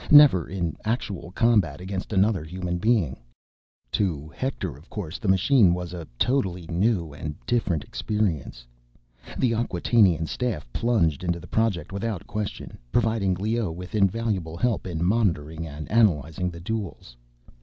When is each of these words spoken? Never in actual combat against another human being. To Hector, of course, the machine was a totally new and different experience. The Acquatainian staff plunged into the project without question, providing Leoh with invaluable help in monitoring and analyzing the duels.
Never 0.09 0.49
in 0.49 0.75
actual 0.83 1.29
combat 1.33 1.79
against 1.79 2.11
another 2.11 2.43
human 2.43 2.79
being. 2.79 3.17
To 3.91 4.29
Hector, 4.35 4.75
of 4.75 4.89
course, 4.89 5.19
the 5.19 5.27
machine 5.27 5.75
was 5.75 5.93
a 5.93 6.07
totally 6.17 6.65
new 6.71 7.13
and 7.13 7.35
different 7.45 7.83
experience. 7.83 8.65
The 9.37 9.51
Acquatainian 9.53 10.25
staff 10.27 10.65
plunged 10.73 11.23
into 11.23 11.39
the 11.39 11.45
project 11.45 11.91
without 11.93 12.25
question, 12.25 12.79
providing 12.91 13.35
Leoh 13.35 13.71
with 13.71 13.93
invaluable 13.93 14.57
help 14.57 14.87
in 14.87 15.03
monitoring 15.05 15.67
and 15.67 15.87
analyzing 15.91 16.49
the 16.49 16.61
duels. 16.61 17.15